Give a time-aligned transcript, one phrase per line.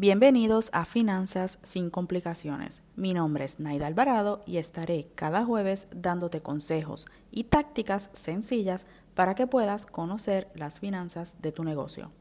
[0.00, 2.84] Bienvenidos a Finanzas sin complicaciones.
[2.94, 9.34] Mi nombre es Naida Alvarado y estaré cada jueves dándote consejos y tácticas sencillas para
[9.34, 12.12] que puedas conocer las finanzas de tu negocio.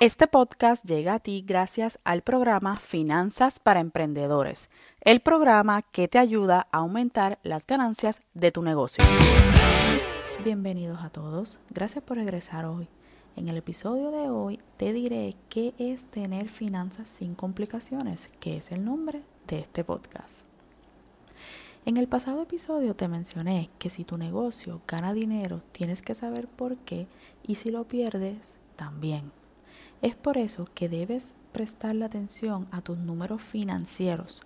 [0.00, 4.70] Este podcast llega a ti gracias al programa Finanzas para Emprendedores,
[5.00, 9.02] el programa que te ayuda a aumentar las ganancias de tu negocio.
[10.44, 12.86] Bienvenidos a todos, gracias por regresar hoy.
[13.34, 18.70] En el episodio de hoy te diré qué es tener finanzas sin complicaciones, que es
[18.70, 20.46] el nombre de este podcast.
[21.86, 26.46] En el pasado episodio te mencioné que si tu negocio gana dinero tienes que saber
[26.46, 27.08] por qué
[27.42, 29.32] y si lo pierdes también.
[30.00, 34.42] Es por eso que debes prestarle atención a tus números financieros,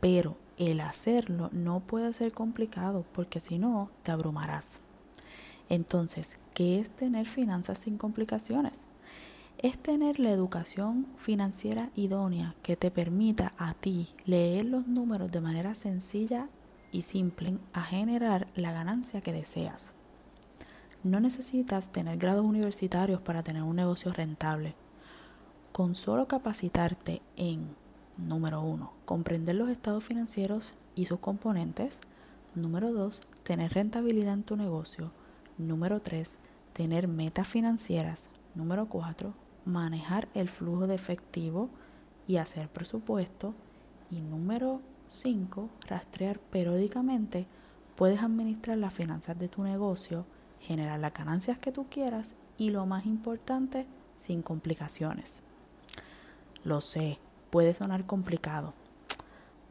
[0.00, 4.80] pero el hacerlo no puede ser complicado porque si no te abrumarás.
[5.68, 8.84] Entonces, ¿qué es tener finanzas sin complicaciones?
[9.58, 15.42] Es tener la educación financiera idónea que te permita a ti leer los números de
[15.42, 16.48] manera sencilla
[16.90, 19.92] y simple a generar la ganancia que deseas.
[21.02, 24.74] No necesitas tener grados universitarios para tener un negocio rentable
[25.76, 27.68] con solo capacitarte en,
[28.16, 32.00] número uno, comprender los estados financieros y sus componentes,
[32.54, 35.12] número dos, tener rentabilidad en tu negocio,
[35.58, 36.38] número tres,
[36.72, 39.34] tener metas financieras, número cuatro,
[39.66, 41.68] manejar el flujo de efectivo
[42.26, 43.52] y hacer presupuesto,
[44.10, 47.46] y número cinco, rastrear periódicamente,
[47.96, 50.24] puedes administrar las finanzas de tu negocio,
[50.58, 55.42] generar las ganancias que tú quieras y lo más importante, sin complicaciones.
[56.66, 58.74] Lo sé, puede sonar complicado,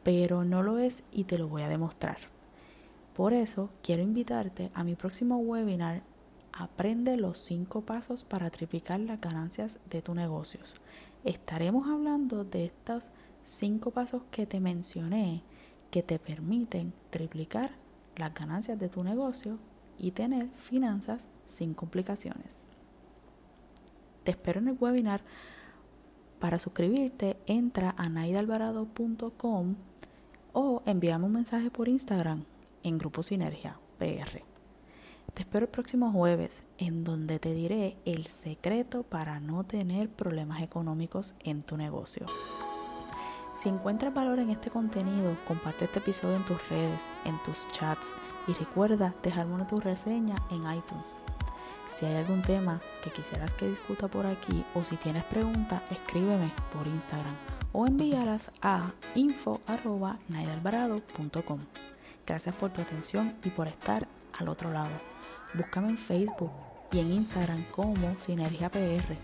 [0.02, 2.16] pero no lo es y te lo voy a demostrar.
[3.14, 6.02] Por eso quiero invitarte a mi próximo webinar
[6.54, 10.74] Aprende los 5 pasos para triplicar las ganancias de tus negocios.
[11.22, 13.10] Estaremos hablando de estos
[13.42, 15.42] 5 pasos que te mencioné
[15.90, 17.72] que te permiten triplicar
[18.16, 19.58] las ganancias de tu negocio
[19.98, 22.64] y tener finanzas sin complicaciones.
[24.24, 25.20] Te espero en el webinar
[26.38, 29.74] para suscribirte, entra a naidalvarado.com
[30.52, 32.44] o envíame un mensaje por Instagram
[32.82, 34.42] en Grupo Sinergia PR.
[35.34, 40.62] Te espero el próximo jueves en donde te diré el secreto para no tener problemas
[40.62, 42.26] económicos en tu negocio.
[43.54, 48.14] Si encuentras valor en este contenido, comparte este episodio en tus redes, en tus chats
[48.46, 51.25] y recuerda dejarme una tu reseña en iTunes.
[51.88, 56.52] Si hay algún tema que quisieras que discuta por aquí o si tienes preguntas, escríbeme
[56.72, 57.34] por Instagram
[57.72, 61.60] o envíalas a info.naidalvarado.com.
[62.26, 64.08] Gracias por tu atención y por estar
[64.38, 64.90] al otro lado.
[65.54, 66.50] Búscame en Facebook
[66.92, 69.16] y en Instagram como Sinergia PR.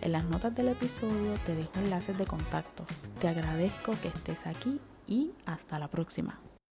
[0.00, 2.84] En las notas del episodio te dejo enlaces de contacto.
[3.20, 6.40] Te agradezco que estés aquí y hasta la próxima.